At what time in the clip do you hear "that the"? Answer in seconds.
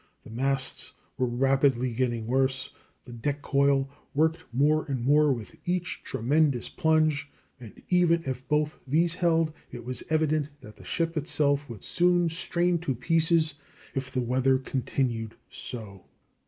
10.61-10.83